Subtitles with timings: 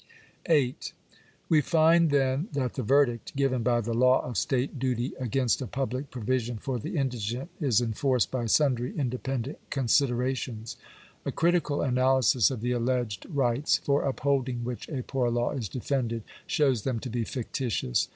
[0.47, 0.93] §8.
[1.47, 5.67] We find, then, that the verdict given by the law of state duty against a
[5.67, 10.75] public provision for the indigent is enforced by sundry independent considerations.
[11.23, 16.23] A critical analysis of the alleged rights, for upholding which a poor law is defended,
[16.47, 18.07] shows them to be fictitious.